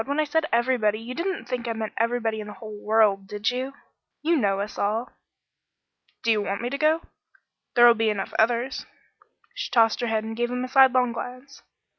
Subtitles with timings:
[0.03, 3.51] When I said everybody, you didn't think I meant everybody in the whole world, did
[3.51, 3.73] you?
[4.23, 5.11] You know us all."
[6.23, 7.03] "Do you want me to go?
[7.75, 8.87] There'll be enough others"
[9.53, 11.61] She tossed her head and gave him a sidelong glance.